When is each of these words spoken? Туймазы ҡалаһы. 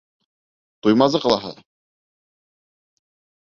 Туймазы 0.87 1.21
ҡалаһы. 1.25 1.51